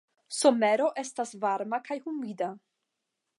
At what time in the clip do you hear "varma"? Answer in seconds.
1.43-1.81